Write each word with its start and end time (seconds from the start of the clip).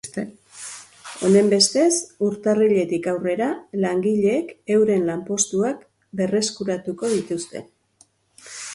Honenbestez, 1.27 1.89
urtarriletik 2.29 3.11
aurrera, 3.13 3.51
langileek 3.85 4.51
euren 4.79 5.07
lanpostuak 5.13 5.87
berreskuratuko 6.23 7.17
dituzte. 7.17 7.67